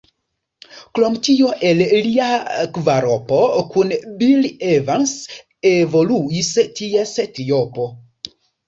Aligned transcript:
Krom 0.99 1.17
tio 1.27 1.51
el 1.71 1.83
lia 2.07 2.31
kvaropo 2.79 3.39
kun 3.77 3.95
Bill 4.23 4.51
Evans 4.73 5.15
evoluis 5.77 6.55
ties 6.83 7.19
triopo. 7.39 7.93